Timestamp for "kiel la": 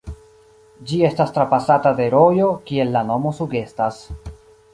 2.71-3.05